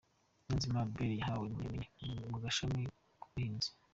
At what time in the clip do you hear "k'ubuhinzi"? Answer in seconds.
3.19-3.69